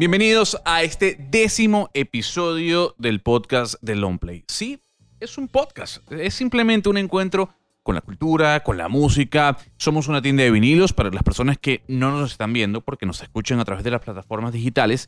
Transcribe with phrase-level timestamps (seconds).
[0.00, 4.44] Bienvenidos a este décimo episodio del podcast de Longplay.
[4.48, 4.80] Sí,
[5.20, 7.50] es un podcast, es simplemente un encuentro
[7.82, 9.58] con la cultura, con la música.
[9.76, 13.20] Somos una tienda de vinilos para las personas que no nos están viendo porque nos
[13.20, 15.06] escuchan a través de las plataformas digitales.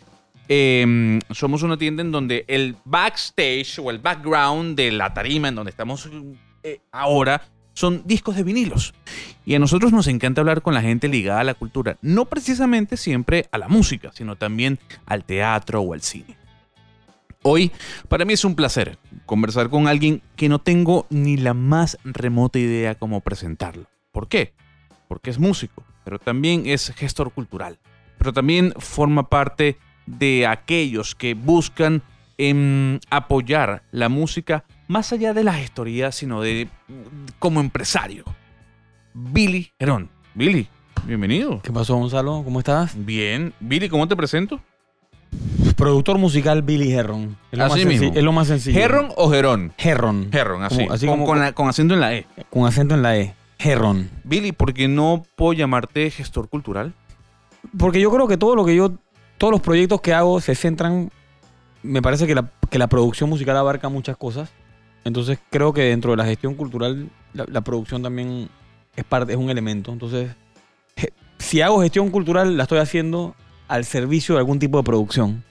[0.51, 5.55] Eh, somos una tienda en donde el backstage o el background de la tarima en
[5.55, 6.07] donde estamos
[6.63, 7.41] eh, ahora
[7.75, 8.95] son discos de vinilos.
[9.45, 12.97] Y a nosotros nos encanta hablar con la gente ligada a la cultura, no precisamente
[12.97, 16.37] siempre a la música, sino también al teatro o al cine.
[17.45, 17.73] Hoy,
[18.09, 22.61] para mí es un placer conversar con alguien que no tengo ni la más remota
[22.61, 23.87] idea cómo presentarlo.
[24.13, 24.55] ¿Por qué?
[25.09, 27.81] Porque es músico, pero también es gestor cultural,
[28.17, 32.03] pero también forma parte de aquellos que buscan
[32.39, 36.69] em, apoyar la música más allá de la gestoría, sino de
[37.43, 38.25] como empresario.
[39.15, 40.09] Billy Herón.
[40.33, 40.69] Billy,
[41.07, 41.61] bienvenido.
[41.61, 42.43] ¿Qué pasó, Gonzalo?
[42.45, 42.93] ¿Cómo estás?
[42.97, 43.53] Bien.
[43.59, 44.61] Billy, ¿cómo te presento?
[45.77, 47.37] Productor musical Billy Herron.
[47.51, 48.13] Es lo, Así más, mismo.
[48.15, 48.79] es lo más sencillo.
[48.79, 49.73] ¿Herron o Gerón?
[49.77, 50.29] Herron.
[50.31, 50.77] Herron, así.
[50.77, 52.27] Como- así con, como- con la- con acento en la E.
[52.49, 53.35] Con acento en la E.
[53.59, 54.09] Herron.
[54.23, 56.95] Billy, ¿por qué no puedo llamarte gestor cultural?
[57.77, 58.93] Porque yo creo que todo lo que yo.
[59.37, 61.11] Todos los proyectos que hago se centran.
[61.83, 64.53] Me parece que la, que la producción musical abarca muchas cosas.
[65.05, 68.49] Entonces creo que dentro de la gestión cultural, la, la producción también
[68.97, 69.93] es parte, es un elemento.
[69.93, 70.31] Entonces,
[71.39, 73.35] si hago gestión cultural, la estoy haciendo
[73.69, 75.45] al servicio de algún tipo de producción.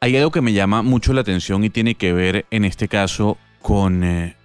[0.00, 3.38] Hay algo que me llama mucho la atención y tiene que ver en este caso
[3.60, 4.36] con, eh,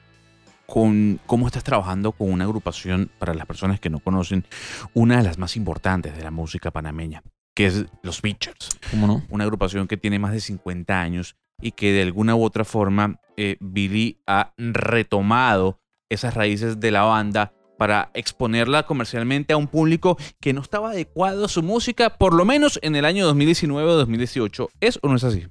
[0.65, 4.45] con cómo estás trabajando con una agrupación, para las personas que no conocen,
[4.93, 7.23] una de las más importantes de la música panameña,
[7.55, 8.69] que es Los Beachers.
[8.91, 9.23] ¿Cómo no?
[9.29, 13.19] Una agrupación que tiene más de 50 años y que de alguna u otra forma
[13.37, 20.17] eh, Billy ha retomado esas raíces de la banda para exponerla comercialmente a un público
[20.41, 23.95] que no estaba adecuado a su música, por lo menos en el año 2019 o
[23.95, 24.67] 2018.
[24.81, 25.47] ¿Es o no es así?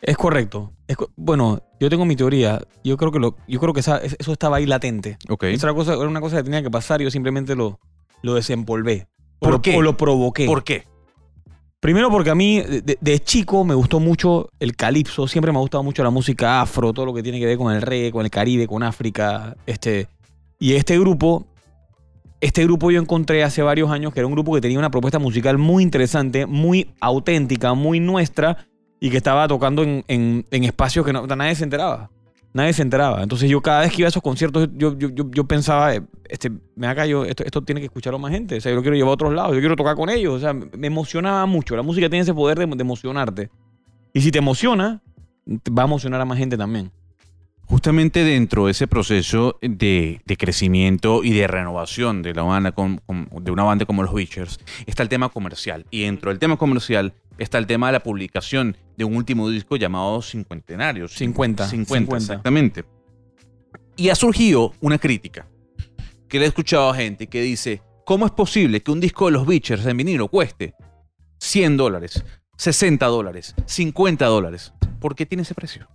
[0.00, 0.72] Es correcto.
[0.88, 2.60] Es bueno, yo tengo mi teoría.
[2.82, 5.18] Yo creo que, lo, yo creo que esa- eso estaba ahí latente.
[5.28, 5.44] Ok.
[5.44, 7.78] Esa era, cosa, era una cosa que tenía que pasar y yo simplemente lo,
[8.22, 9.06] lo desempolvé.
[9.38, 9.76] O ¿Por lo- qué?
[9.76, 10.46] O lo provoqué.
[10.46, 10.84] ¿Por qué?
[11.80, 15.28] Primero porque a mí, de, chico, me gustó mucho el calipso.
[15.28, 17.72] Siempre me ha gustado mucho la música afro, todo lo que tiene que ver con
[17.72, 19.56] el reggae, con el Caribe, con África.
[19.64, 20.08] Este,
[20.58, 21.46] y este grupo,
[22.40, 25.20] este grupo yo encontré hace varios años que era un grupo que tenía una propuesta
[25.20, 28.66] musical muy interesante, muy auténtica, muy nuestra
[28.98, 32.10] y que estaba tocando en, en- en espacios que no- nadie se enteraba.
[32.52, 33.22] Nadie se enteraba.
[33.22, 35.92] Entonces yo cada vez que iba a esos conciertos, yo, yo, yo, yo pensaba,
[36.28, 38.56] este, me acá yo, esto, esto tiene que escucharlo más gente.
[38.56, 40.34] O sea, yo lo quiero llevar a otros lados, yo quiero tocar con ellos.
[40.34, 41.76] O sea, me emocionaba mucho.
[41.76, 43.50] La música tiene ese poder de, emocionarte.
[44.12, 45.02] Y si te emociona,
[45.46, 46.90] va a emocionar a más gente también.
[47.66, 53.02] Justamente dentro de ese proceso de, de crecimiento y de renovación de la banda con-
[53.42, 57.12] de una banda como los Beachers está el tema comercial y dentro del tema comercial
[57.38, 61.08] está el tema de la publicación de un último disco llamado Cincuentenario.
[61.08, 62.16] 50, 50, 50.
[62.16, 62.84] exactamente.
[63.96, 65.46] Y ha surgido una crítica
[66.28, 69.32] que le he escuchado a gente que dice, ¿cómo es posible que un disco de
[69.32, 70.74] los Beachers en vinilo cueste
[71.40, 72.24] 100 dólares,
[72.56, 74.72] 60 dólares, 50 dólares?
[75.00, 75.88] ¿Por qué tiene ese precio?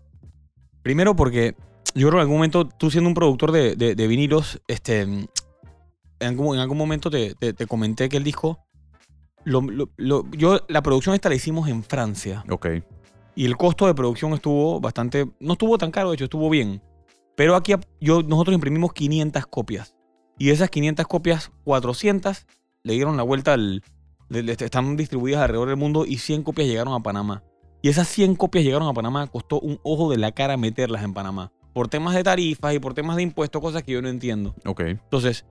[0.81, 1.55] Primero porque
[1.95, 5.01] yo creo que en algún momento, tú siendo un productor de, de- de vinilos, este,
[5.01, 5.29] en,
[6.19, 8.59] algún, en algún momento te, te- te comenté que el disco,
[9.45, 12.43] lo- lo- lo- yo, la producción esta la hicimos en Francia.
[12.49, 12.67] Ok.
[13.35, 16.81] Y el costo de producción estuvo bastante, no estuvo tan caro, de hecho, estuvo bien.
[17.35, 19.95] Pero aquí yo, nosotros imprimimos 500 copias.
[20.37, 22.45] Y de esas 500 copias, 400
[22.83, 23.81] le dieron la vuelta al...
[24.29, 27.43] le- le- están distribuidas alrededor del mundo y 100 copias llegaron a Panamá.
[27.81, 31.13] Y esas 100 copias llegaron a Panamá, costó un ojo de la cara meterlas en
[31.13, 31.51] Panamá.
[31.73, 34.53] Por temas de tarifas y por temas de impuestos, cosas que yo no entiendo.
[34.65, 34.81] Ok.
[34.81, 35.45] Entonces,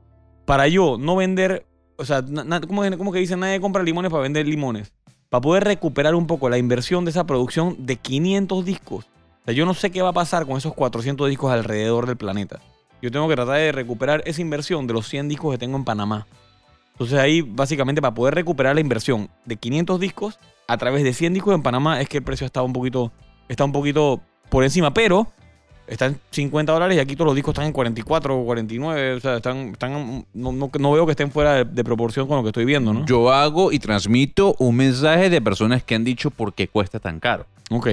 [0.47, 1.67] para yo no vender,
[1.97, 3.41] o sea, na- na- ¿cómo, que- cómo que dicen?
[3.41, 4.93] Nadie compra limones para vender limones.
[5.29, 9.07] Para poder recuperar un poco la inversión de esa producción de 500 discos.
[9.07, 12.17] O sea, yo no sé qué va a pasar con esos 400 discos alrededor del
[12.17, 12.61] planeta.
[13.01, 15.85] Yo tengo que tratar de recuperar esa inversión de los 100 discos que tengo en
[15.85, 16.27] Panamá.
[16.93, 20.39] Entonces ahí, básicamente, para poder recuperar la inversión de 500 discos
[20.69, 23.11] a través de 100 discos en Panamá, es que el precio está un poquito,
[23.49, 25.33] está un poquito por encima, pero
[25.87, 29.15] está en 50 dólares y aquí todos los discos están en 44 o 49.
[29.15, 32.37] O sea, están, están, no, no- no veo que estén fuera de, de proporción con
[32.39, 33.05] lo que estoy viendo, ¿no?
[33.07, 37.21] Yo hago y transmito un mensaje de personas que han dicho por qué cuesta tan
[37.21, 37.47] caro.
[37.71, 37.89] Ok.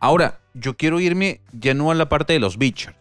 [0.00, 2.96] Ahora, yo quiero irme ya no a la parte de los Beachers.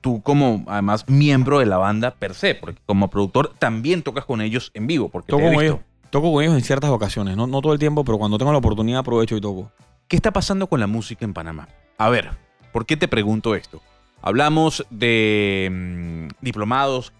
[0.00, 4.40] Tú como, además, miembro de la banda per se, porque como productor también tocas con
[4.42, 5.78] ellos en vivo, porque Toco con, ellos,
[6.10, 8.58] toco con ellos en ciertas ocasiones, no, no todo el tiempo, pero cuando tengo la
[8.58, 9.70] oportunidad aprovecho y toco.
[10.06, 11.68] ¿Qué está pasando con la música en Panamá?
[11.96, 12.32] A ver,
[12.74, 13.80] ¿por qué te pregunto esto?
[14.20, 17.12] Hablamos de mm, diplomados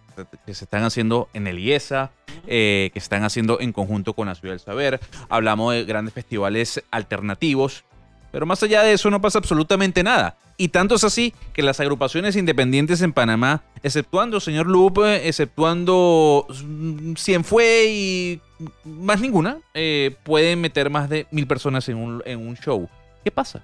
[0.45, 2.11] que se están haciendo en el IESA,
[2.49, 4.99] eh, que están haciendo en conjunto con la Ciudad del Saber.
[5.29, 7.85] Hablamos de grandes festivales alternativos.
[8.33, 10.37] Pero más allá de eso no pasa absolutamente nada.
[10.57, 17.15] Y tanto es así que las agrupaciones independientes en Panamá, exceptuando señor Lupe, exceptuando mm,
[17.15, 18.41] Cienfue y
[18.85, 22.89] más ninguna, eh, pueden meter más de mil personas en un, en un show.
[23.23, 23.63] ¿Qué pasa?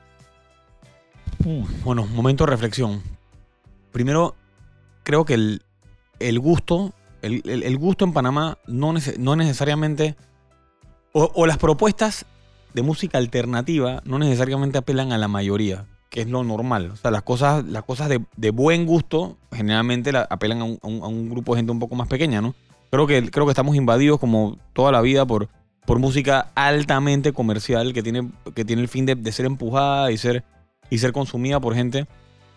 [1.84, 3.02] Bueno, momento de reflexión.
[3.92, 4.34] Primero,
[5.02, 5.62] creo que el,
[6.18, 6.92] el gusto,
[7.22, 10.16] el, el- gusto en Panamá no, no necesariamente,
[11.12, 12.26] o, las propuestas
[12.74, 16.90] de música alternativa no necesariamente apelan a la mayoría, que es lo normal.
[16.92, 20.78] O sea, las cosas, las cosas de, de buen gusto generalmente la- apelan a un,
[20.82, 22.54] a un- a un grupo de gente un poco más pequeña, ¿no?
[22.90, 25.48] Creo que, creo que estamos invadidos como toda la vida por,
[25.86, 30.18] por música altamente comercial que tiene, que tiene el fin de, de ser empujada y
[30.18, 30.44] ser,
[30.90, 32.06] y ser consumida por gente,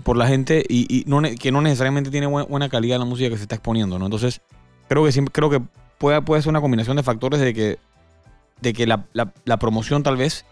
[0.04, 3.44] por la gente y, no, que no necesariamente tiene buena, calidad la música que se
[3.44, 4.06] está exponiendo, ¿no?
[4.06, 4.42] Entonces,
[4.90, 5.62] creo que siempre, creo que
[5.98, 7.80] puede, puede ser una combinación de factores de que,
[8.62, 10.46] de que la, promoción tal vez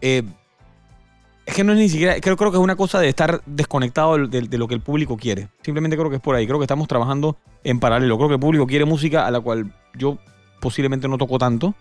[0.00, 0.22] eh,
[1.46, 4.16] es que no es ni siquiera, creo, creo que es una cosa de estar desconectado
[4.26, 5.48] de, de- lo que el público quiere.
[5.62, 6.46] Simplemente creo que es por ahí.
[6.46, 8.16] Creo que estamos trabajando en paralelo.
[8.16, 10.18] Creo que el público quiere música a la cual yo
[10.60, 11.74] posiblemente no toco tanto.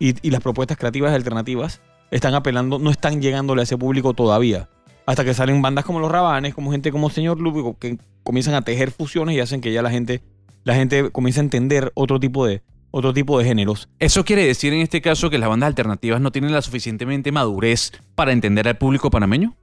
[0.00, 1.80] Y, y las propuestas creativas alternativas
[2.10, 4.68] están apelando, no están llegándole a ese público todavía.
[5.06, 8.62] Hasta que salen bandas como Los Rabanes, como gente como Señor Lúbico, que comienzan a
[8.62, 10.22] tejer fusiones y hacen que ya la gente,
[10.64, 13.88] la gente comience a entender otro tipo de, otro tipo de géneros.
[13.98, 17.92] Eso quiere decir en este caso que las bandas alternativas no tienen la suficientemente madurez
[18.14, 19.56] para entender al público panameño.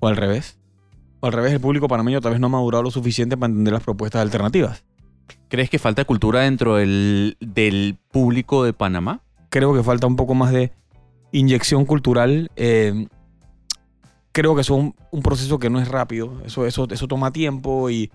[0.00, 0.58] O al revés.
[1.20, 3.72] O al revés, el público panameño tal vez no ha madurado lo suficiente para entender
[3.72, 4.84] las propuestas alternativas.
[5.48, 9.22] ¿Crees que falta cultura dentro del, del público de Panamá?
[9.54, 10.72] creo que falta un poco más de
[11.30, 12.50] inyección cultural.
[12.56, 13.06] eh,
[14.34, 16.42] creo que es un, proceso que no es rápido.
[16.44, 18.10] Eso, eso, eso toma tiempo y,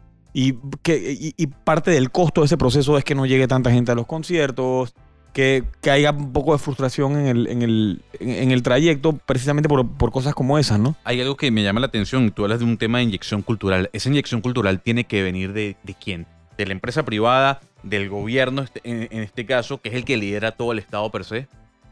[1.64, 4.94] parte del costo de ese proceso es que no llegue tanta gente a los conciertos,
[5.34, 10.80] que, que haya un poco de frustración en el, trayecto precisamente por, cosas como esas,
[10.80, 10.96] ¿no?
[11.06, 12.32] Hay algo que me llama la atención.
[12.32, 13.90] Tú hablas de un tema de inyección cultural.
[13.94, 16.28] Esa inyección cultural tiene que venir de, de quién?
[16.58, 20.18] De la empresa privada, del gobierno este- en, en este caso, que es el que
[20.18, 21.48] lidera todo el Estado per se.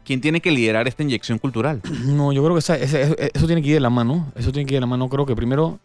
[0.08, 1.82] ¿Quién tiene que liderar esta inyección cultural?
[2.06, 4.32] No, yo creo que eso tiene que ir de la mano.
[4.36, 5.10] Eso tiene que ir de la mano.
[5.10, 5.78] Creo que primero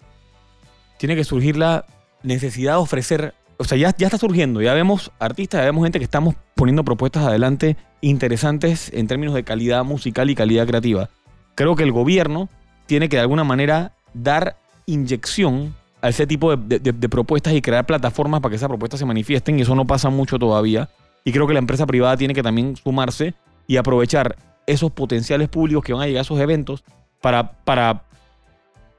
[0.97, 1.83] tiene que surgir la
[2.23, 3.33] necesidad de ofrecer.
[3.57, 4.61] O sea, ya, ya está surgiendo.
[4.61, 9.43] Ya vemos artistas, ya vemos gente que estamos poniendo propuestas adelante interesantes en términos de
[9.43, 11.09] calidad musical y calidad creativa.
[11.55, 12.47] Creo que el gobierno
[12.85, 14.55] tiene que de alguna manera dar
[14.85, 19.05] inyección a ese tipo de- de propuestas y crear plataformas para que esas propuestas se
[19.05, 19.59] manifiesten.
[19.59, 20.89] Y eso no pasa mucho todavía.
[21.25, 23.33] Y creo que la empresa privada tiene que también sumarse
[23.67, 26.83] y aprovechar esos potenciales públicos que van a llegar a esos eventos
[27.21, 28.03] para, para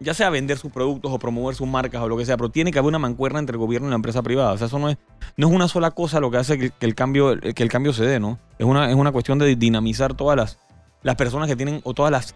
[0.00, 2.70] ya sea vender sus productos o promover sus marcas o lo que sea, pero tiene
[2.70, 4.52] que haber una mancuerna entre el gobierno y la empresa privada.
[4.52, 4.98] O sea, eso no es,
[5.36, 8.04] no es una sola cosa lo que hace que, el, cambio, que el cambio se
[8.04, 8.38] dé, ¿no?
[8.58, 10.58] Es una, es una cuestión de dinamizar todas las,
[11.02, 12.34] las personas que tienen, o todas las,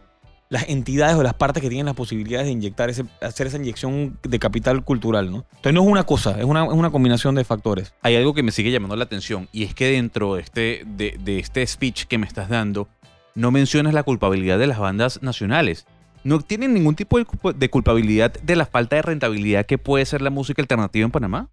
[0.51, 4.19] las entidades o las partes que tienen las posibilidades de inyectar ese, hacer esa inyección
[4.23, 5.45] de capital cultural, ¿no?
[5.57, 7.93] Entonces no es una cosa, es una, es una combinación de factores.
[8.01, 11.19] Hay algo que me sigue llamando la atención y es que dentro de este, de,
[11.23, 12.89] de este speech que me estás dando,
[13.35, 15.87] no mencionas la culpabilidad de las bandas nacionales.
[16.25, 20.05] No tienen ningún tipo de culpa- de culpabilidad de la falta de rentabilidad que puede
[20.07, 21.49] ser la música alternativa en Panamá.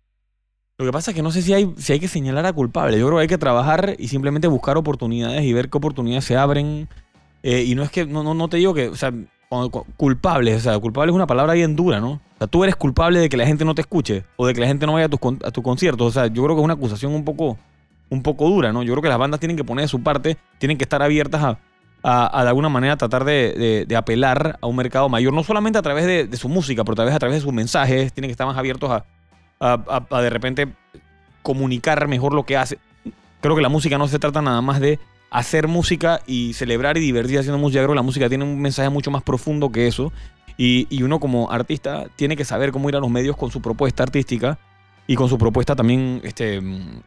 [0.77, 2.97] Lo que pasa es que no sé si hay, si hay que señalar a culpable.
[2.97, 6.35] Yo creo que hay que trabajar y simplemente buscar oportunidades y ver qué oportunidades se
[6.37, 6.89] abren.
[7.47, 9.13] Eh, y no es que, no, no, no te digo que, o sea,
[9.49, 12.13] cuando- cu- culpable, o sea, culpable es una palabra bien dura, ¿no?
[12.13, 14.61] O sea, tú eres culpable de que la gente no te escuche o de que
[14.61, 15.19] la gente no vaya a tus,
[15.53, 16.07] tus conciertos.
[16.07, 17.57] O sea, yo creo que es una acusación un poco,
[18.09, 18.81] un poco dura, ¿no?
[18.81, 21.43] Yo creo que las bandas tienen que poner de su parte, tienen que estar abiertas
[21.43, 25.77] a, a, de alguna manera tratar de, de- apelar a un mercado mayor, no solamente
[25.77, 28.33] a través de, su música, pero tal vez a través de sus mensajes, tienen que
[28.33, 29.05] estar más abiertos a-
[30.09, 30.67] a de repente
[31.43, 32.79] comunicar mejor lo que hace.
[33.41, 34.99] Creo que la música no se trata nada más de
[35.39, 37.79] hacer música y celebrar y divertirse haciendo música.
[37.81, 40.11] Creo que la música tiene un mensaje mucho más profundo que eso.
[40.57, 43.61] Y, y uno como artista tiene que saber cómo ir a los medios con su
[43.61, 44.57] propuesta artística
[45.05, 47.01] y con su propuesta también este, mm,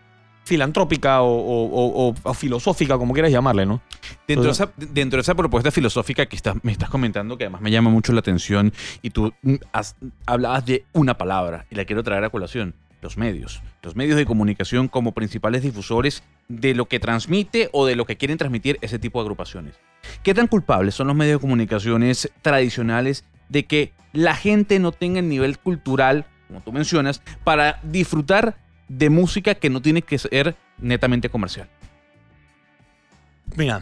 [0.44, 3.80] filantrópica o, o- o- o filosófica, como quieras llamarle, ¿no?
[4.26, 7.60] Dentro, de esa, dentro de esa propuesta filosófica que estás- me estás comentando, que además
[7.60, 11.84] me llama mucho la atención, y tú mm, has- hablabas de una palabra, y la
[11.84, 13.62] quiero traer a colación, los medios.
[13.82, 18.16] Los medios de comunicación como principales difusores de lo que transmite o de lo que
[18.16, 19.74] quieren transmitir ese tipo de agrupaciones.
[20.22, 25.20] ¿Qué tan culpables son los medios de comunicaciones tradicionales de que la gente no tenga
[25.20, 28.56] el nivel cultural, como tú mencionas, para disfrutar
[28.88, 31.68] de música que no tiene que ser netamente comercial?
[33.56, 33.80] Mira,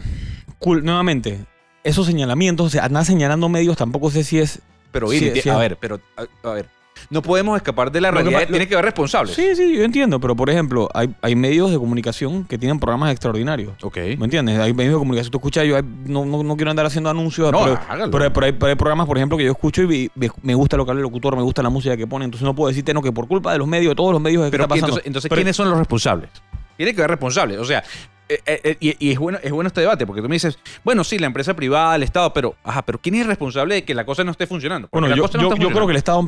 [0.59, 1.39] cool, nuevamente,
[1.83, 6.49] esos señalamientos, o sea, señalando medios tampoco sé si es Pero, a ver, pero, a,
[6.49, 6.69] a ver,
[7.09, 8.41] no podemos escapar de la Lo que realidad.
[8.41, 9.35] lo- Tiene que haber responsables.
[9.35, 13.11] Sí, sí, yo entiendo, pero por ejemplo, hay, hay medios de comunicación que tienen programas
[13.11, 13.73] extraordinarios.
[13.83, 13.97] Ok.
[14.17, 14.59] ¿Me entiendes?
[14.59, 15.31] Hay medios de comunicación.
[15.31, 18.11] Tú escuchas, yo hay- no, no, no quiero andar haciendo anuncios, No, pero, hágalo.
[18.11, 20.77] pero, pero hay, pero hay programas, por ejemplo, que yo escucho y me, me gusta
[20.77, 22.25] lo que habla el locutor, me gusta la música que pone.
[22.25, 24.43] Entonces no puedo decirte no, que por culpa de los medios, de todos los medios,
[24.43, 24.97] es que Pero está ¿quién- pasando.
[25.05, 26.29] entonces, entonces ¿quiénes son los responsables?
[26.77, 27.57] Tiene que haber responsables.
[27.59, 27.83] O sea,
[28.29, 30.59] eh, eh, eh, y, y es, bueno, es bueno este debate, porque tú me dices,
[30.83, 33.83] bueno, sí, la empresa privada, el Estado, pero, ajá, pero ¿quién es el responsable de
[33.85, 34.89] que la cosa no esté funcionando?
[34.89, 35.97] Porque Bueno, la yo, cosa no yo- yo creo que el.
[35.97, 36.25] Estado,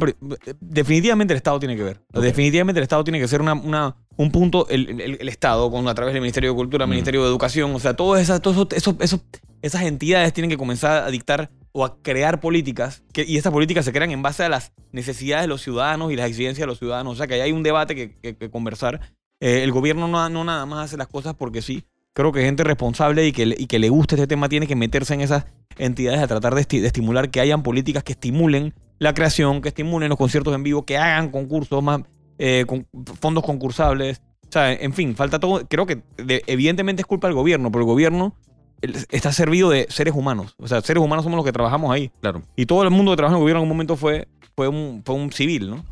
[0.62, 2.02] definitivamente el Estado tiene que ver.
[2.14, 5.88] Definitivamente el Estado tiene que ser una, una- un punto, el, el- el Estado, con,
[5.88, 6.90] a través del Ministerio de Cultura, Mm.
[6.90, 9.22] Ministerio de Educación, o sea, todas esas, todos esos, esos- esos-
[9.62, 13.86] esas entidades tienen que comenzar a dictar o a crear políticas, que, y estas políticas
[13.86, 16.80] se crean en base a las necesidades de los ciudadanos y las exigencias de los
[16.80, 17.14] ciudadanos.
[17.14, 19.02] O sea, que ahí hay un debate que, que- que conversar.
[19.42, 21.84] Eh, el gobierno no, no nada más hace las cosas porque sí.
[22.14, 24.76] Creo que gente responsable y que, le- y que le guste este tema tiene que
[24.76, 25.46] meterse en esas
[25.78, 29.70] entidades a tratar de, esti- de estimular que hayan políticas que estimulen la creación, que
[29.70, 32.02] estimulen los conciertos en vivo, que hagan concursos más,
[32.38, 32.86] eh, con
[33.22, 34.22] fondos concursables.
[34.48, 35.66] O sea, en fin, falta todo.
[35.70, 38.36] Creo que de- evidentemente es culpa del gobierno, pero el gobierno
[38.82, 40.56] está servido de seres humanos.
[40.58, 42.12] O sea, seres humanos somos los que trabajamos ahí.
[42.22, 42.42] Claro.
[42.56, 45.04] Y todo el mundo que trabaja en el gobierno en un momento fue, fue, un,
[45.06, 45.86] fue un civil, ¿no?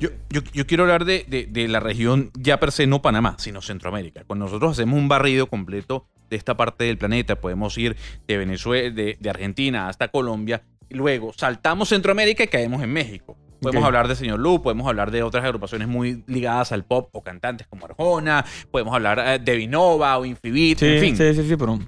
[0.00, 3.36] Yo, yo, yo quiero hablar de, de- de la región ya per se, no Panamá,
[3.38, 4.24] sino Centroamérica.
[4.26, 8.90] Cuando nosotros hacemos un barrido completo de esta parte del planeta, podemos ir de Venezuela,
[8.90, 13.36] de, de Argentina hasta Colombia, y luego saltamos Centroamérica y caemos en México.
[13.60, 17.22] Podemos hablar de Señor Lu, podemos hablar de otras agrupaciones muy ligadas al pop o
[17.22, 21.56] cantantes como Arjona, podemos hablar eh, de Vinova o Infibit, en fin, sí, sí, sí,
[21.56, 21.78] pero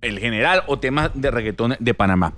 [0.00, 2.34] el general o temas de reggaetón de Panamá.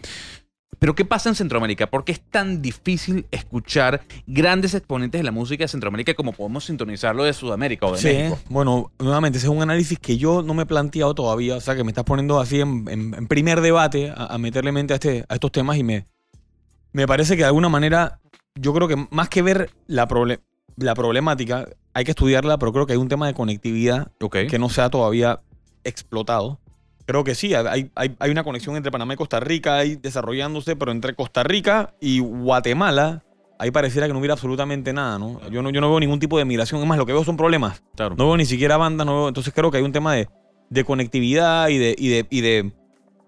[0.79, 1.87] Pero ¿qué pasa en Centroamérica?
[1.89, 6.65] ¿Por qué es tan difícil escuchar grandes exponentes de la música de Centroamérica como podemos
[6.65, 8.39] sintonizarlo de Sudamérica o de Sí, México?
[8.51, 11.75] bueno, nuevamente, ese es un análisis que yo no me he planteado todavía, o sea,
[11.77, 14.97] que me estás poniendo así en, en- en primer debate a, a meterle mente a,
[14.97, 16.07] este, a estos temas y me,
[16.93, 18.21] me parece que de alguna manera,
[18.55, 20.41] yo creo que más que ver la, proble-
[20.77, 24.37] la problemática, hay que estudiarla, pero creo que hay un tema de conectividad Ok.
[24.51, 25.41] que no se ha todavía
[25.85, 26.61] explotado.
[27.07, 30.75] Creo que sí, hay, hay, hay una conexión entre Panamá y Costa Rica ahí desarrollándose,
[30.77, 33.23] pero entre Costa Rica y Guatemala,
[33.61, 35.41] ahí pareciera que no hubiera absolutamente nada, ¿no?
[35.49, 37.37] Yo no, yo no veo ningún tipo de migración, es más, lo que veo son
[37.37, 37.83] problemas.
[37.95, 38.17] Claro.
[38.19, 40.29] No veo ni siquiera bandas, no veo- entonces creo que hay un tema de,
[40.69, 42.73] de conectividad y de, y, de, y de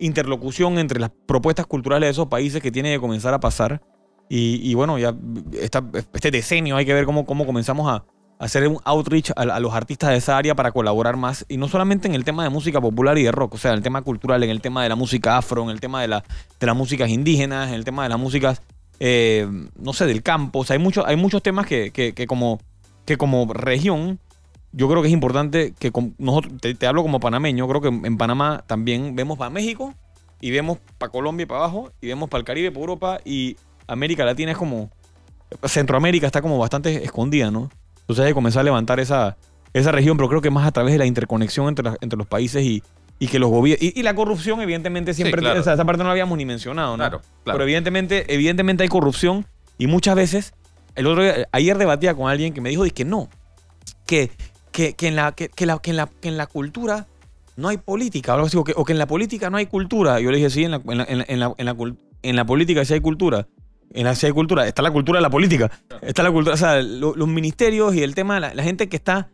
[0.01, 3.81] interlocución entre las propuestas culturales de esos países que tiene que comenzar a pasar.
[4.29, 5.15] Y, y bueno, ya
[5.55, 8.05] esta- este decenio hay que ver cómo, cómo comenzamos a
[8.39, 11.45] hacer un outreach a, a los artistas de esa área para colaborar más.
[11.49, 13.79] Y no solamente en el tema de música popular y de rock, o sea, en
[13.79, 16.25] el tema cultural, en el tema de la música afro, en el tema de, la,
[16.61, 18.63] de las músicas indígenas, en el tema de las músicas,
[19.01, 20.61] eh, no sé, del campo.
[20.61, 22.61] O sea, hay, mucho, hay muchos temas que, que, que como,
[23.05, 24.19] que como región
[24.71, 27.89] yo creo que es importante que con- nosotros, te, te hablo como panameño, creo que
[27.89, 29.95] en Panamá también vemos para México
[30.43, 33.57] y vemos para Colombia y para abajo y vemos para el Caribe, para Europa y
[33.87, 34.91] América Latina es como,
[35.65, 37.71] Centroamérica está como bastante escondida, ¿no?
[38.09, 39.37] Entonces hay que comenzar a levantar esa,
[39.75, 42.65] esa región, pero creo que más a través de la interconexión entre, entre los países
[42.65, 42.83] y,
[43.19, 45.61] y que los gobiernos, y, y la corrupción evidentemente siempre, claro.
[45.61, 47.03] o sea, esa parte no la habíamos ni mencionado, ¿no?
[47.03, 47.63] Claro, Pero claro.
[47.65, 49.45] evidentemente, evidentemente hay corrupción
[49.77, 50.55] y muchas veces,
[50.95, 53.29] el otro día- ayer debatía con alguien que me dijo que no,
[54.07, 54.31] que,
[54.73, 57.07] que, que en la, que, que la, que en la, que en la cultura
[57.57, 59.67] no hay política, o algo así, o que, o que en la política no hay
[59.67, 60.21] cultura.
[60.21, 61.97] Yo le dije, sí, en la, en la, en la, en la, en la cul-
[62.23, 63.49] en la política sí hay cultura.
[63.95, 64.67] En la sí hay cultura.
[64.67, 65.71] Está la cultura de la política.
[66.03, 68.97] Está la cultura, o sea, lo- los ministerios y el tema, la, la gente que
[68.97, 69.31] está,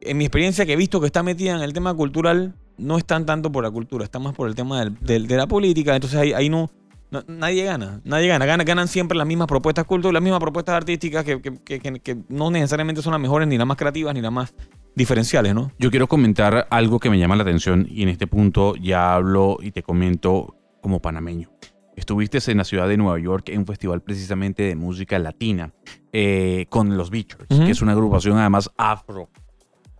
[0.00, 3.26] en mi experiencia que he visto que está metida en el tema cultural, no están
[3.26, 5.94] tanto por la cultura, está más por el tema del- del- de la política.
[5.94, 6.70] Entonces ahí, ahí no,
[7.10, 8.46] no- nadie gana, nadie gana.
[8.46, 12.00] Gana- Ganan siempre las mismas propuestas culturales, las mismas propuestas artísticas que, que- que- que-
[12.00, 14.54] que no necesariamente son las mejores, ni las más creativas, ni las más
[14.94, 15.72] diferenciales, ¿no?
[15.78, 19.58] Yo quiero comentar algo que me llama la atención y en este punto ya hablo
[19.60, 21.50] y te comento como panameño.
[21.96, 25.72] Estuviste en la ciudad de Nueva York en un festival precisamente de música latina
[26.12, 27.24] eh, con los Ujú.
[27.48, 29.30] que es una agrupación además afro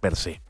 [0.01, 0.43] per se.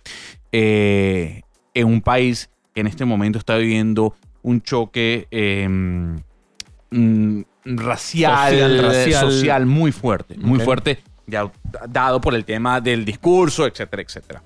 [0.51, 8.51] Eh, en un país que en este momento está viviendo un choque eh, mm, racial,
[8.53, 9.21] Social, racial.
[9.33, 11.51] social muy fuerte, muy fuerte, ya
[11.89, 14.43] dado por el tema del discurso, etcétera, etcétera.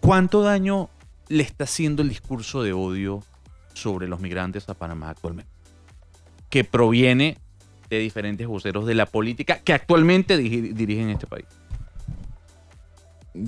[0.00, 0.90] ¿Cuánto daño
[1.28, 3.22] le está haciendo el discurso de odio
[3.78, 5.50] sobre los migrantes a Panamá actualmente?
[6.50, 7.38] Que proviene
[7.90, 11.46] de diferentes voceros de la política que actualmente diri- dirigen este país.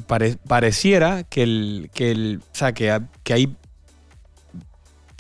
[0.07, 3.57] pare- pareciera que el, que el, o sea, que, que hay,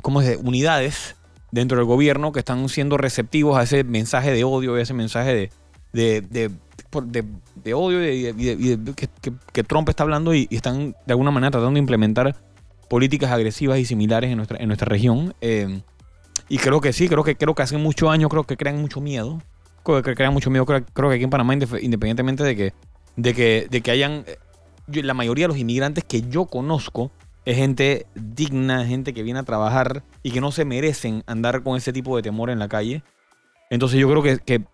[0.02, 0.20] ¿cómo?
[0.42, 1.16] Unidades
[1.50, 5.34] dentro del gobierno que están siendo receptivos a ese mensaje de odio, a ese mensaje
[5.34, 5.50] de,
[5.92, 6.50] de,
[7.02, 7.24] de,
[7.64, 8.32] de- odio y
[8.94, 9.08] que,
[9.52, 12.36] que- Trump está hablando y están de alguna manera tratando de implementar
[12.90, 15.32] políticas agresivas y similares en nuestra, en nuestra región.
[15.40, 15.80] Eh,
[16.48, 19.00] y creo que sí, creo que, creo que hace muchos años creo que crean mucho
[19.00, 19.40] miedo.
[19.84, 22.72] co- que crea mucho miedo, creo, creo que aquí en Panamá, independientemente de que,
[23.16, 24.36] de que, de que hayan, eh,
[25.02, 27.10] la mayoría de los inmigrantes que yo conozco
[27.46, 31.76] es gente digna, gente que viene a trabajar y que no se merecen andar con
[31.76, 33.02] ese tipo de temor en la calle.
[33.70, 34.64] Entonces yo creo que, que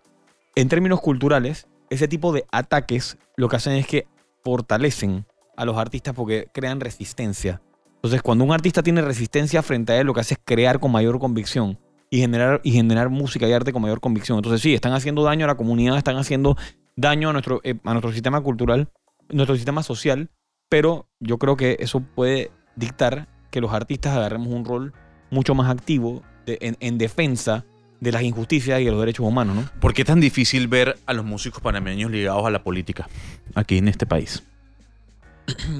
[0.55, 4.07] en términos culturales, ese tipo de ataques lo que hacen es que
[4.43, 7.61] fortalecen a los artistas porque crean resistencia.
[8.07, 10.93] Entonces, cuando un artista tiene resistencia frente a él, lo que hace es crear con
[10.93, 11.77] mayor convicción
[12.09, 14.37] y generar, y generar música y arte con mayor convicción.
[14.37, 16.55] Entonces, sí, están haciendo daño a la comunidad, están haciendo
[16.95, 18.87] daño a nuestro, eh, a nuestro sistema cultural,
[19.29, 20.29] nuestro sistema social,
[20.69, 24.93] pero yo creo que eso puede dictar que los artistas agarremos un rol
[25.29, 27.65] mucho más activo de- en, en defensa
[27.99, 29.69] de las injusticias y de los derechos humanos, ¿no?
[29.81, 33.09] ¿Por qué es tan difícil ver a los músicos panameños ligados a la política
[33.53, 34.43] aquí en este país?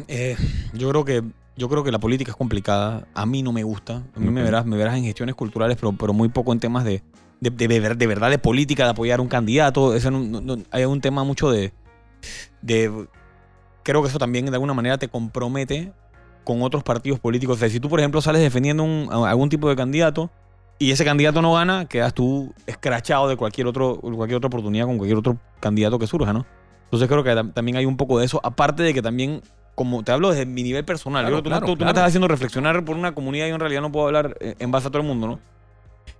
[0.09, 0.35] Eh,
[0.73, 1.23] yo creo que
[1.57, 3.07] yo creo que la política es complicada.
[3.13, 4.03] A mí no me gusta.
[4.15, 6.83] A mí me verás, me verás en gestiones culturales, pero, pero muy poco en temas
[6.85, 7.01] de,
[7.41, 9.95] de, de, de verdad de política, de apoyar a un candidato.
[9.95, 11.73] Eso no- no- hay un tema mucho de,
[12.61, 13.07] de.
[13.83, 15.93] Creo que eso también de alguna manera te compromete
[16.43, 17.57] con otros partidos políticos.
[17.57, 20.29] O sea, si tú, por ejemplo, sales defendiendo un- algún tipo de candidato
[20.79, 24.97] y ese candidato no gana, quedas tú escrachado de cualquier, otro, cualquier otra oportunidad con
[24.97, 26.45] cualquier otro candidato que surja, ¿no?
[26.83, 29.41] Entonces creo que tam- también hay un poco de eso, aparte de que también,
[29.77, 31.85] como te hablo desde mi nivel personal, Claro, yo creo que tú, claro, tú- tú
[31.85, 34.71] me estás haciendo reflexionar por una comunidad y en realidad no puedo hablar eh, en
[34.71, 35.39] base a todo el mundo, ¿no?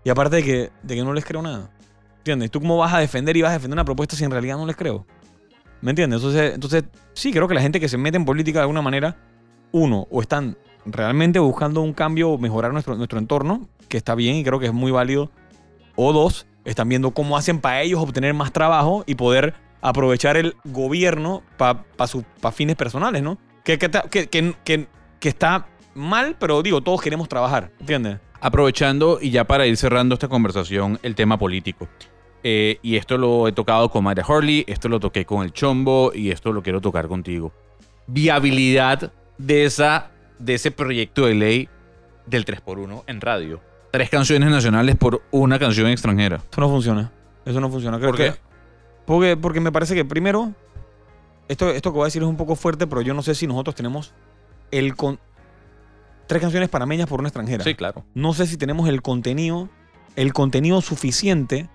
[0.03, 1.71] Y aparte de que, de que no les creo nada.
[2.19, 2.51] ¿Entiendes?
[2.51, 4.65] ¿Tú cómo vas a defender y vas a defender una propuesta si en realidad no
[4.67, 5.07] les creo?
[5.81, 6.17] ¿Me entiendes?
[6.19, 6.83] Entonces, entonces
[7.13, 9.17] sí, creo que la gente que se mete en política de alguna manera,
[9.71, 14.35] uno, o están realmente buscando un cambio o mejorar nuestro, nuestro entorno, que está bien
[14.35, 15.31] y creo que es muy válido,
[15.95, 20.55] o dos, están viendo cómo hacen para ellos obtener más trabajo y poder aprovechar el
[20.65, 21.85] gobierno para
[22.51, 23.37] fines personales, ¿no?
[23.67, 24.87] Que, que, ta- que, que- que-
[25.19, 28.19] que está mal, pero digo, todos queremos trabajar, ¿entiendes?
[28.39, 31.89] Aprovechando y ya para ir cerrando esta conversación, el tema político.
[32.43, 36.13] Eh, y esto lo he tocado con Mayra Hurley, esto lo toqué con el Chombo
[36.15, 37.51] y esto lo quiero tocar contigo.
[38.07, 41.69] Viabilidad de, esa, de ese proyecto de ley
[42.25, 43.59] del 3x1 en radio.
[43.91, 46.37] Tres canciones nacionales por una canción extranjera.
[46.49, 47.11] Eso no funciona.
[47.45, 47.97] Eso no funciona.
[47.97, 48.31] Creo ¿Por qué?
[48.31, 48.37] que-
[49.05, 50.53] porque, porque me parece que primero,
[51.47, 53.47] esto, esto que voy a decir es un poco fuerte, pero yo no sé si
[53.47, 54.13] nosotros tenemos
[54.71, 55.19] el con
[56.27, 57.63] tres canciones panameñas por una extranjera.
[57.63, 58.03] Sí, claro.
[58.13, 59.69] no sé si tenemos el contenido,
[60.15, 61.69] el contenido suficiente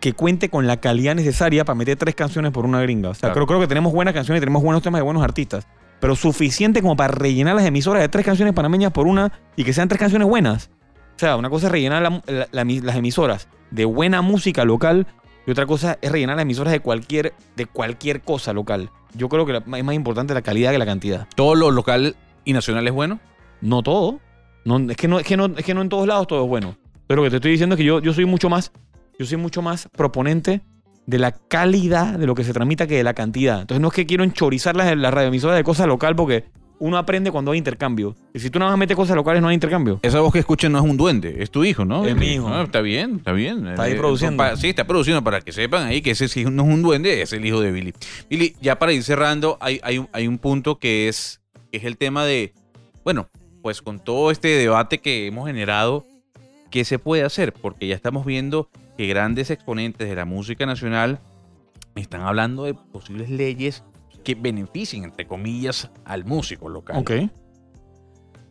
[0.00, 3.10] que cuente con la calidad necesaria para meter tres canciones por una gringa.
[3.10, 3.34] O sea, Claro.
[3.34, 5.66] creo, creo que tenemos buenas canciones, tenemos buenos temas de buenos artistas,
[6.00, 9.72] pero suficiente como para rellenar las emisoras de tres canciones panameñas por una y que
[9.74, 10.70] sean tres canciones buenas.
[11.16, 15.06] O sea, una cosa es rellenar la- la- la- las emisoras de buena música local
[15.46, 18.90] y otra cosa es rellenar las emisoras de cualquier, de cualquier cosa local.
[19.14, 21.26] Yo creo que es más importante la calidad que la cantidad.
[21.34, 23.20] Todo lo local y nacional es bueno.
[23.60, 24.20] No todo.
[24.64, 26.48] No, es, que no, es, que no, es que no en todos lados todo es
[26.48, 26.76] bueno.
[27.06, 28.72] Pero lo que te estoy diciendo es que yo, yo soy mucho más,
[29.18, 30.62] yo soy mucho más proponente
[31.06, 33.62] de la calidad de lo que se tramita que de la cantidad.
[33.62, 36.44] Entonces no es que quiero enchorizar las, las radioemisoras de cosas local porque
[36.80, 38.16] uno aprende cuando hay intercambio.
[38.34, 40.00] Y si tú nada más metes cosas locales no hay intercambio.
[40.02, 42.04] Esa voz que escuchan no es un duende, es tu hijo, ¿no?
[42.06, 42.48] Es mi hijo.
[42.48, 43.66] Ah, está bien, está bien.
[43.68, 44.36] Está ahí Eh, produciendo.
[44.42, 47.22] pa- sí, está produciendo para que sepan ahí que ese sí no es un duende,
[47.22, 47.94] es el hijo de Billy.
[48.28, 51.40] Billy, ya para ir cerrando, hay, hay, un- hay un punto que es,
[51.70, 52.52] que es el tema de,
[53.04, 53.28] bueno,
[53.62, 56.06] pues con todo este debate que hemos generado,
[56.70, 57.52] ¿qué se puede hacer?
[57.52, 61.20] Porque ya estamos viendo que grandes exponentes de la música nacional
[61.94, 63.82] están hablando de posibles leyes
[64.22, 66.96] que beneficien, entre comillas, al músico local.
[66.98, 67.10] Ok.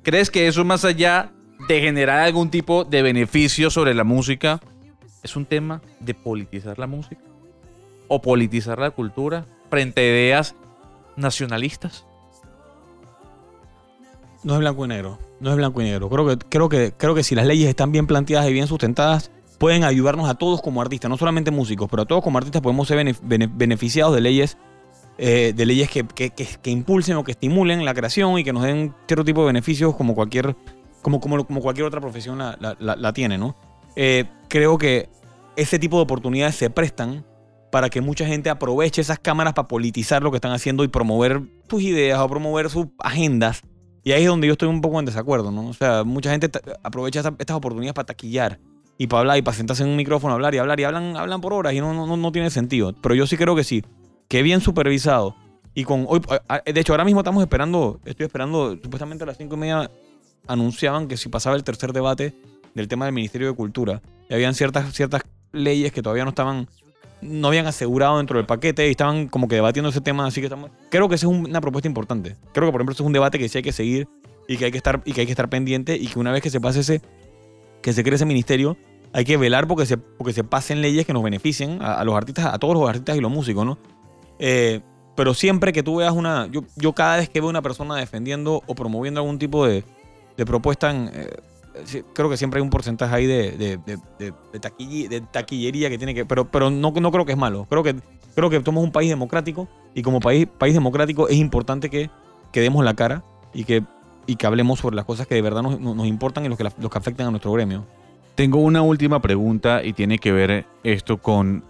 [0.03, 1.31] ¿Crees que eso más allá
[1.67, 4.59] de generar algún tipo de beneficio sobre la música,
[5.23, 7.21] es un tema de politizar la música?
[8.07, 10.55] ¿O politizar la cultura frente a ideas
[11.15, 12.05] nacionalistas?
[14.43, 15.19] No es blanco y negro.
[15.41, 16.09] No es blanco y negro.
[16.09, 19.31] Creo que, creo que, creo que si las leyes están bien planteadas y bien sustentadas,
[19.57, 22.87] pueden ayudarnos a todos como artistas, no solamente músicos, pero a todos como artistas podemos
[22.87, 24.57] ser bene- bene- beneficiados de leyes,
[25.21, 28.53] eh, de leyes que, que- que- que impulsen o que estimulen la creación y que
[28.53, 30.55] nos den cierto tipo de beneficios como cualquier,
[31.01, 33.55] como, como, como cualquier otra profesión la, la- la- la tiene, ¿no?
[33.97, 35.09] Eh, creo que
[35.57, 37.25] ese tipo de oportunidades se prestan
[37.71, 41.41] para que mucha gente aproveche esas cámaras para politizar lo que están haciendo y promover
[41.69, 43.61] sus ideas o promover sus agendas.
[44.03, 45.67] Y ahí es donde yo estoy un poco en desacuerdo, ¿no?
[45.67, 46.49] O sea, mucha gente
[46.81, 48.59] aprovecha esta- estas oportunidades para taquillar
[48.97, 51.41] y para hablar y para sentarse en un micrófono hablar y hablar y hablan, hablan
[51.41, 52.95] por horas y no, no- no tiene sentido.
[53.01, 53.83] Pero yo sí creo que sí,
[54.29, 55.35] que bien supervisado
[55.73, 59.27] y con hoy, a- a- de hecho ahora mismo estamos esperando, estoy esperando, supuestamente a
[59.27, 59.91] las cinco y media
[60.47, 62.35] anunciaban que si pasaba el tercer debate
[62.73, 66.67] del tema del Ministerio de Cultura y habían ciertas, ciertas leyes que todavía no estaban
[67.21, 70.45] no habían asegurado dentro del paquete y estaban como que debatiendo ese tema, así que
[70.47, 70.71] estamos...
[70.89, 72.37] Creo que esa es un- una propuesta importante.
[72.53, 74.07] Creo que, por ejemplo, ese es un debate que sí hay que seguir
[74.47, 76.41] y que hay que estar, y que hay que estar pendiente y que una vez
[76.41, 77.01] que se pase ese,
[77.81, 78.77] que se cree ese ministerio,
[79.11, 82.45] hay que velar porque se, porque se pasen leyes que nos beneficien a los artistas,
[82.53, 83.77] a todos los artistas y los músicos, ¿no?
[84.39, 84.81] Eh,
[85.15, 86.47] pero siempre que tú veas una.
[86.47, 89.83] Yo, yo cada vez que veo una persona defendiendo o promoviendo algún tipo de,
[90.37, 91.35] de propuesta, eh,
[92.13, 93.79] creo que siempre hay un porcentaje ahí de, de,
[94.17, 96.25] de- taquillería que tiene que.
[96.25, 97.67] Pero, pero no, no creo que es malo.
[97.69, 97.95] Creo que,
[98.35, 102.09] creo que somos un país democrático y como país, país democrático es importante que,
[102.51, 103.23] que demos la cara
[103.53, 103.83] y que,
[104.25, 106.63] y que hablemos sobre las cosas que de verdad nos, nos importan y los que,
[106.63, 107.85] los que afectan a nuestro gremio.
[108.35, 111.65] Tengo una última pregunta y tiene que ver esto con...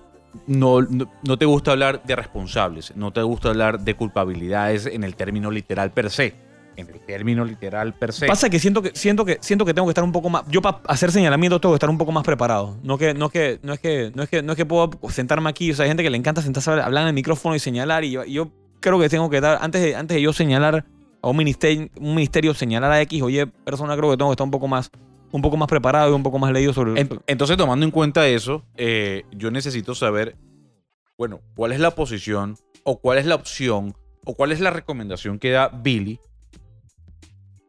[0.47, 5.03] No, no, no te gusta hablar de responsables, no te gusta hablar de culpabilidades en
[5.03, 6.35] el término literal per se.
[6.75, 8.27] En el término literal per se.
[8.27, 10.61] Pasa que siento que siento que siento que tengo que estar un poco más yo
[10.61, 12.77] para hacer señalamientos tengo que estar un poco más preparado.
[12.83, 15.49] No que no que no es que no es que no es que puedo sentarme
[15.49, 17.59] aquí, o sea, hay gente que le encanta sentarse a hablar en el micrófono y
[17.59, 20.85] señalar y yo, creo que tengo que dar antes de antes de yo señalar
[21.21, 24.33] a un ministerio un ministerio señalar a X o Y persona creo que tengo que
[24.33, 24.89] estar un poco más
[25.31, 28.27] un poco más preparado y un poco más leído sobre En- Entonces, tomando en cuenta
[28.27, 30.35] eso, eh, yo necesito saber,
[31.17, 35.39] bueno, cuál es la posición o cuál es la opción o cuál es la recomendación
[35.39, 36.19] que da Billy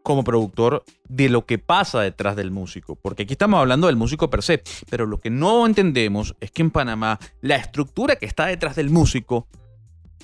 [0.02, 2.96] como productor de lo que pasa detrás del músico.
[2.96, 6.62] Porque aquí estamos hablando del músico per se, pero lo que no entendemos es que
[6.62, 9.46] en Panamá la estructura que está detrás del músico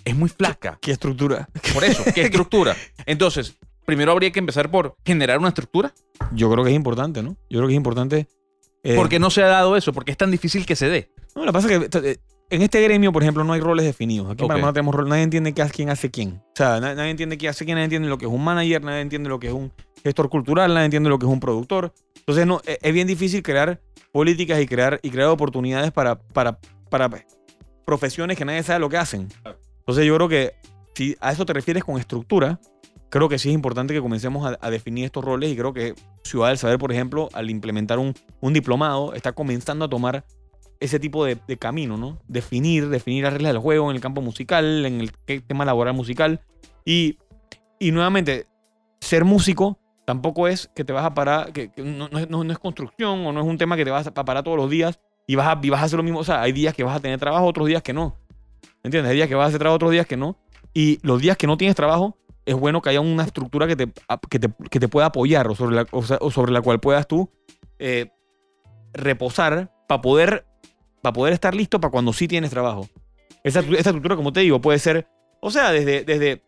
[0.05, 0.79] es muy flaca.
[0.81, 1.49] qué estructura.
[1.75, 2.75] Por eso, ¿qué estructura?
[3.05, 5.92] Entonces, primero habría que empezar por generar una estructura.
[6.33, 7.37] Yo creo que es importante, ¿no?
[7.50, 8.29] Yo creo que es importante
[8.83, 9.92] eh, ¿Por qué no se ha dado eso?
[9.92, 11.11] Porque es tan difícil que se dé.
[11.35, 12.16] No, lo que pasa es que eh,
[12.50, 14.31] en este gremio, por ejemplo, no hay roles definidos.
[14.31, 14.48] Aquí en Ok.
[14.50, 15.09] Panamá no tenemos rol.
[15.09, 16.35] Nadie entiende qué, hace- quién hace quién.
[16.35, 18.85] O sea, na- nadie entiende quién hace quién, nadie entiende lo que es un manager,
[18.85, 19.72] nadie entiende lo que es un
[20.05, 21.92] gestor cultural, nadie entiende lo que es un productor.
[22.18, 23.81] Entonces, no, es, es bien difícil crear
[24.12, 27.11] políticas y crear, y crear oportunidades para, para, para
[27.85, 29.29] profesiones que nadie sabe lo que hacen.
[29.81, 30.52] Entonces, yo creo que
[30.94, 32.61] si a eso te refieres con estructura,
[33.11, 35.95] creo que sí es importante que comencemos a, a definir estos roles y creo que
[36.25, 40.25] Ciudad del Saber, por ejemplo, al implementar un, un diplomado, está comenzando a tomar
[40.81, 42.19] ese tipo de, de camino, ¿no?
[42.29, 45.12] Definir, definir las reglas del juego en el campo musical, en el
[45.45, 46.40] tema laboral musical.
[46.85, 47.19] Y,
[47.79, 48.47] y nuevamente,
[49.01, 52.59] ser músico tampoco es que te vas a parar, que, que no, no- no es
[52.59, 55.35] construcción o no es un tema que te vas a parar todos los días y
[55.35, 56.19] vas, a, y vas a hacer lo mismo.
[56.19, 58.16] O sea, hay días que vas a tener trabajo, otros días que no.
[58.83, 59.11] ¿Entiendes?
[59.11, 60.37] Hay días que vas a hacer trabajo, otros días que no.
[60.75, 63.92] Y los días que no tienes trabajo, es bueno que haya una estructura que te,
[64.30, 66.80] que te, que te pueda apoyar o sobre la, o sea, o sobre la cual
[66.80, 67.28] puedas tú
[67.78, 68.09] eh,
[68.94, 70.46] reposar para poder,
[71.02, 72.88] para poder estar listo para cuando sí tienes trabajo.
[73.44, 75.06] Esa, esa estructura, como te digo, puede ser,
[75.40, 76.42] o sea, desde, desde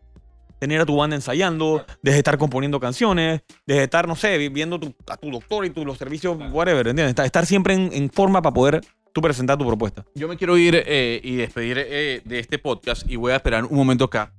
[0.59, 4.77] tener a tu banda ensayando, desde estar componiendo canciones, desde estar, no sé, vi- viendo
[4.79, 7.09] tu- a tu doctor y tu, los servicios, whatever, ¿entiendes?
[7.11, 8.81] Estar, estar siempre en, en forma para poder
[9.13, 10.03] tú presentar tu propuesta.
[10.15, 13.63] Yo me quiero ir eh, y despedir eh, de este podcast y voy a esperar
[13.65, 14.33] un momento acá.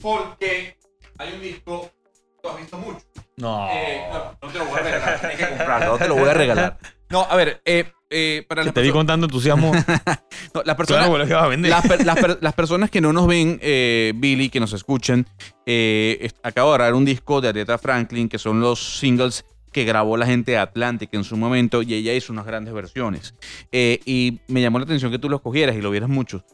[0.00, 0.77] Porque
[1.18, 3.00] hay un disco que tú has visto mucho.
[3.36, 3.68] No.
[3.70, 6.28] Eh, no, no te lo voy a regalar, tienes que comprarlo, no te lo voy
[6.28, 6.78] a regalar.
[7.10, 9.72] No, a ver, eh, eh, para las te vi con tanto entusiasmo.
[10.54, 11.70] no, las personas, claro, bueno, que vas a vender.
[11.70, 15.26] las, per- las per- las personas que no nos ven, eh, Billy, que nos escuchan,
[15.66, 19.84] eh, est- acabo de grabar un disco de Aretha Franklin, que son los singles que
[19.84, 23.34] grabó la gente de Atlantic en su momento, y ella hizo unas grandes versiones.
[23.70, 26.44] Y me llamó la atención que tú lo escogieras y lo vieras mucho.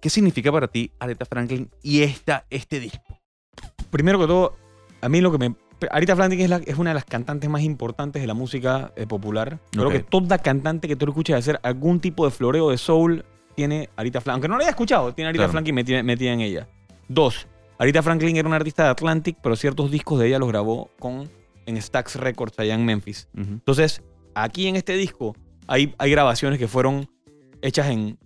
[0.00, 3.17] ¿Qué significa para ti Aretha Franklin y esta, este disco?
[3.90, 4.54] Primero que todo,
[5.00, 5.54] a mí lo que me...
[5.90, 9.06] Arita Franklin es, la- es una de las cantantes más importantes de la música eh,
[9.06, 9.60] popular.
[9.70, 13.24] Creo que toda cantante que tú escuches hacer algún tipo de floreo de soul
[13.54, 14.32] tiene Arita Franklin.
[14.34, 15.52] Aunque no la haya escuchado, tiene Arita Claro.
[15.52, 16.68] Franklin metida, metida en ella.
[17.08, 17.46] Dos,
[17.78, 21.30] Arita Franklin era una artista de Atlantic, pero ciertos discos de ella los grabó con,
[21.66, 23.28] en Stax Records allá en Memphis.
[23.36, 24.02] Entonces,
[24.34, 25.36] aquí en este disco
[25.68, 27.08] hay, hay grabaciones que fueron
[27.62, 28.18] hechas en.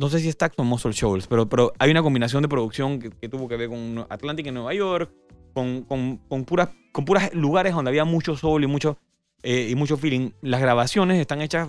[0.00, 3.10] No sé si Stax o Muscle Shoals, pero, pero hay una combinación de producción que,
[3.10, 5.12] que tuvo que ver con Atlantic en Nueva York,
[5.52, 8.96] con, con, con puras, con puras lugares donde había mucho soul y mucho,
[9.42, 10.30] eh, y mucho feeling.
[10.40, 11.68] Las grabaciones están hechas.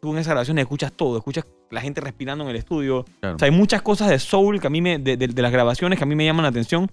[0.00, 3.04] Tú en esas grabaciones escuchas todo, escuchas la gente respirando en el estudio.
[3.20, 3.36] Claro.
[3.36, 5.52] O sea, hay muchas cosas de soul que a mí me, de, de- de las
[5.52, 6.90] grabaciones que a mí me llaman la atención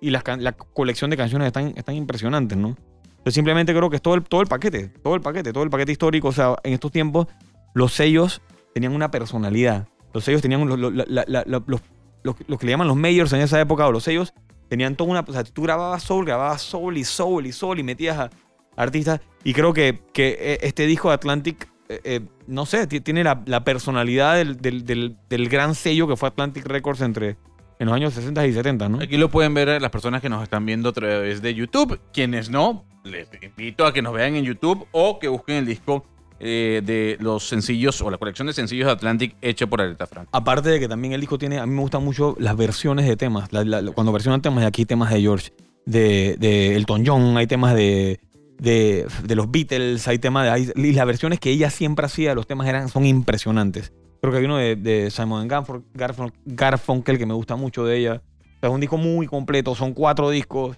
[0.00, 2.76] y las la colección de canciones están, están impresionantes, ¿no?
[3.24, 5.70] Yo simplemente creo que es todo el, todo el paquete, todo el paquete, todo el
[5.70, 6.26] paquete histórico.
[6.26, 7.28] O sea, en estos tiempos
[7.74, 8.42] los sellos
[8.74, 9.86] tenían una personalidad.
[10.14, 11.82] Los sellos tenían los, los-
[12.24, 14.32] los, que le llaman los majors en esa época o los sellos
[14.68, 15.20] tenían toda una...
[15.26, 18.30] O sea, tú grababas soul, grababas soul y soul y soul y metías a
[18.76, 19.20] artistas.
[19.44, 23.24] Y creo que, que eh, este disco de Atlantic, eh, eh, no sé, ti- tiene
[23.24, 27.36] la, la personalidad del, del- del- del gran sello que fue Atlantic Records entre
[27.78, 29.00] en los años 60 y 70, ¿no?
[29.02, 31.98] Aquí lo pueden ver las personas que nos están viendo a través de YouTube.
[32.12, 36.06] Quienes no, les invito a que nos vean en YouTube o que busquen el disco
[36.44, 40.28] eh, de los sencillos o la colección de sencillos de Atlantic hecha por Aretha Franklin.
[40.32, 43.16] Aparte de que también el disco tiene, a mí me gustan mucho las versiones de
[43.16, 43.52] temas.
[43.52, 45.52] La- la- cuando versionan temas, de aquí temas de George,
[45.86, 48.18] de, de Elton John, hay temas de,
[48.58, 50.50] de, de los Beatles, hay temas de.
[50.50, 53.92] hay- y las versiones que ella siempre hacía de los temas eran, son impresionantes.
[54.20, 57.98] Creo que hay uno de, de Simon Garfunkel, Garfunkel, Garfunkel que me gusta mucho de
[57.98, 58.22] ella.
[58.40, 60.76] O sea, es un disco muy completo, son cuatro discos.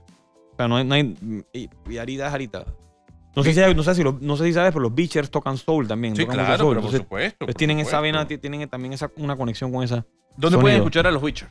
[0.53, 0.85] O sea, no hay.
[0.85, 1.15] No hay
[1.53, 2.65] y, y Arita es Arita.
[3.37, 5.57] No sé, si, no, sé si lo- no sé si sabes, pero los Beachers tocan
[5.57, 6.15] soul también.
[6.15, 6.77] Sí, claro, soul.
[6.77, 7.39] pero por supuesto.
[7.47, 10.07] pues por tienen esa vena, ti- tienen también esa, una conexión con esa.
[10.37, 10.61] ¿Dónde sonido.
[10.61, 11.51] pueden escuchar a los Witchers?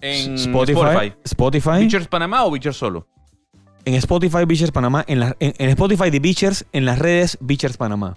[0.00, 0.80] En Spotify.
[0.80, 1.14] Spotify.
[1.24, 1.70] Spotify.
[1.80, 3.06] ¿Witchers Panamá o Witchers solo?
[3.84, 5.04] En Spotify Beachers Panamá.
[5.08, 8.14] En, la- en, en Spotify de Beachers, en las redes Beachers Panamá.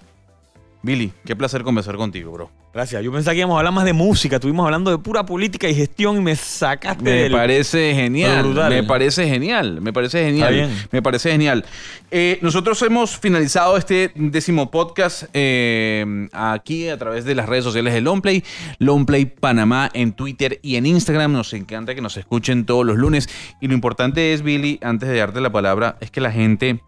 [0.84, 2.50] Billy, qué placer conversar contigo, bro.
[2.74, 3.02] Gracias.
[3.02, 4.36] Yo pensaba que íbamos a hablar más de música.
[4.36, 7.32] Estuvimos hablando de pura política y gestión y me sacaste Me del...
[7.32, 8.42] parece genial.
[8.44, 8.70] brutal.
[8.70, 9.80] Me parece genial.
[9.80, 10.54] Me parece genial.
[10.54, 10.88] Está bien.
[10.92, 11.64] Me parece genial.
[12.10, 17.94] Eh, nosotros hemos finalizado este décimo podcast eh, aquí a través de las redes sociales
[17.94, 18.44] de Longplay.
[18.78, 21.32] Longplay Panamá en Twitter y en Instagram.
[21.32, 23.30] Nos encanta que nos escuchen todos los lunes.
[23.58, 26.82] Y lo importante es, Billy, antes de darte la palabra, es que la gente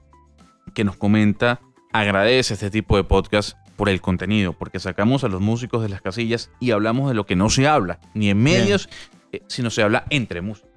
[0.74, 1.60] que nos comenta
[1.94, 6.00] agradece este tipo de podcast por el contenido, porque sacamos a los músicos de las
[6.00, 8.88] casillas y hablamos de lo que no se habla, ni en medios,
[9.32, 10.70] eh, sino se habla entre músicos.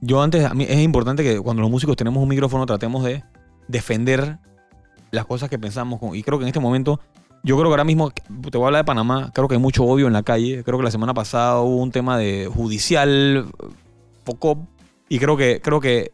[0.00, 3.24] Yo antes, a mí es importante que cuando los músicos tenemos un micrófono tratemos de
[3.66, 4.38] defender
[5.10, 5.98] las cosas que pensamos.
[5.98, 7.00] con- Y creo que en este momento,
[7.42, 9.82] yo creo que ahora mismo, te voy a hablar de Panamá, creo que hay mucho
[9.84, 10.62] odio en la calle.
[10.62, 13.46] Creo que la semana pasada hubo un tema de judicial,
[14.24, 14.68] poco,
[15.08, 16.12] y creo que, creo que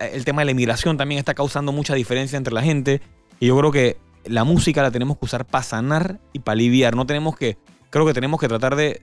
[0.00, 3.02] eh, el tema de la inmigración también está causando mucha diferencia entre la gente.
[3.38, 6.96] Y yo creo que la música la tenemos que usar para sanar y para aliviar.
[6.96, 7.56] No tenemos que,
[7.90, 9.02] creo que tenemos que tratar de,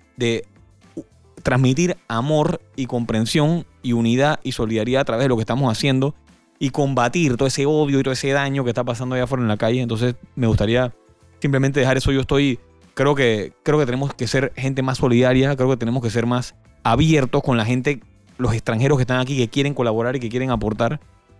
[1.43, 6.13] transmitir amor y comprensión y unidad y solidaridad a través de lo que estamos haciendo
[6.59, 9.47] y combatir todo ese odio y todo ese daño que está pasando allá afuera en
[9.47, 9.81] la calle.
[9.81, 10.93] Entonces me gustaría
[11.39, 12.11] simplemente dejar eso.
[12.11, 12.59] Yo estoy,
[12.93, 16.27] creo que, creo que tenemos que ser gente más solidaria, creo que tenemos que ser
[16.27, 16.53] más
[16.83, 18.01] abiertos con la gente,
[18.37, 20.99] los extranjeros que están aquí, que quieren colaborar y que quieren aportar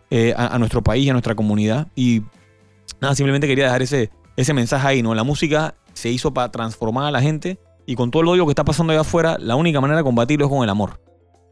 [0.10, 1.88] eh, a, a nuestro país y a nuestra comunidad.
[1.96, 2.24] Y
[3.00, 5.14] nada, simplemente quería dejar ese, ese mensaje ahí, ¿no?
[5.16, 8.52] La música se hizo para transformar a la gente y con todo el odio que
[8.52, 11.02] está pasando allá afuera, la única manera de combatirlo es con el amor.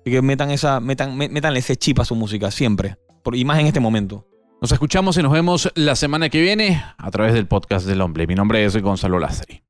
[0.02, 2.98] Así que metan esa, metan, me- métanle ese chip a su música, siempre.
[3.24, 4.26] Por- y más en este momento.
[4.62, 8.28] Nos escuchamos y nos vemos la semana que viene a través del podcast de Lomble.
[8.28, 9.62] Mi nombre es Gonzalo Lastri.